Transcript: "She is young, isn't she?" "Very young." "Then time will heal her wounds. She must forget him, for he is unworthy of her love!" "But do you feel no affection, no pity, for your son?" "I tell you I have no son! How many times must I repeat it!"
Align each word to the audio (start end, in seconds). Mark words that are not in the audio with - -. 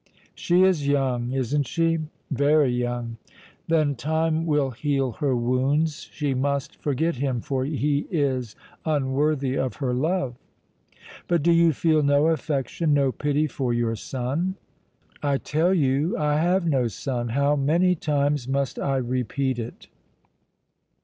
"She 0.33 0.63
is 0.63 0.87
young, 0.87 1.31
isn't 1.31 1.67
she?" 1.67 1.99
"Very 2.31 2.71
young." 2.71 3.17
"Then 3.67 3.93
time 3.93 4.47
will 4.47 4.71
heal 4.71 5.11
her 5.11 5.35
wounds. 5.35 6.09
She 6.11 6.33
must 6.33 6.75
forget 6.81 7.17
him, 7.17 7.39
for 7.39 7.65
he 7.65 8.07
is 8.09 8.55
unworthy 8.83 9.55
of 9.59 9.75
her 9.75 9.93
love!" 9.93 10.33
"But 11.27 11.43
do 11.43 11.51
you 11.51 11.71
feel 11.71 12.01
no 12.01 12.29
affection, 12.29 12.95
no 12.95 13.11
pity, 13.11 13.45
for 13.45 13.75
your 13.75 13.95
son?" 13.95 14.55
"I 15.21 15.37
tell 15.37 15.71
you 15.71 16.17
I 16.17 16.37
have 16.37 16.65
no 16.65 16.87
son! 16.87 17.29
How 17.29 17.55
many 17.55 17.93
times 17.93 18.47
must 18.47 18.79
I 18.79 18.97
repeat 18.97 19.59
it!" 19.59 19.87